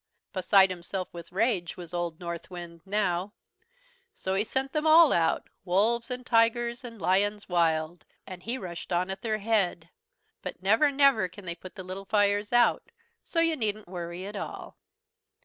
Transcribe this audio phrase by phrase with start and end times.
[0.33, 3.33] "Beside himself with rage was old Northwind now.
[4.15, 8.91] So he sent them all out, wolves and tigers and lions wild, and he rushed
[8.91, 9.91] on at their head.
[10.41, 12.89] "But never, never can they put the little fires out,
[13.23, 14.75] so you needn't worry at all."